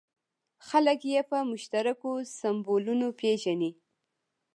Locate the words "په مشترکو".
1.29-2.11